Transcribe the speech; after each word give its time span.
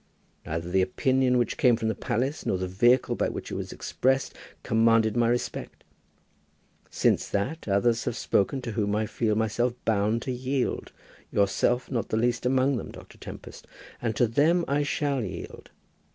Neither 0.47 0.71
the 0.71 0.81
opinion 0.81 1.37
which 1.37 1.57
came 1.57 1.75
from 1.75 1.87
the 1.87 1.93
palace, 1.93 2.43
nor 2.43 2.57
the 2.57 2.67
vehicle 2.67 3.13
by 3.13 3.29
which 3.29 3.51
it 3.51 3.53
was 3.53 3.71
expressed, 3.71 4.33
commanded 4.63 5.15
my 5.15 5.27
respect. 5.27 5.83
Since 6.89 7.27
that, 7.29 7.67
others 7.67 8.05
have 8.05 8.17
spoken 8.17 8.63
to 8.63 8.71
whom 8.71 8.95
I 8.95 9.05
feel 9.05 9.35
myself 9.35 9.75
bound 9.85 10.23
to 10.23 10.31
yield; 10.31 10.91
yourself 11.31 11.91
not 11.91 12.09
the 12.09 12.17
least 12.17 12.47
among 12.47 12.77
them, 12.77 12.89
Dr. 12.89 13.19
Tempest; 13.19 13.67
and 14.01 14.15
to 14.15 14.25
them 14.25 14.65
I 14.67 14.81
shall 14.81 15.23
yield. 15.23 15.69